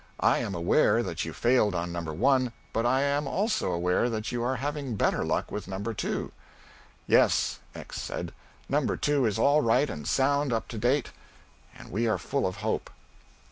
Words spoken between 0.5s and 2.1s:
aware that you failed on No.